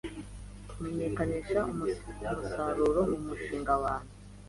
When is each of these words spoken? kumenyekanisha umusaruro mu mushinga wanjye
kumenyekanisha 0.69 1.59
umusaruro 2.25 3.01
mu 3.11 3.19
mushinga 3.27 3.73
wanjye 3.83 4.13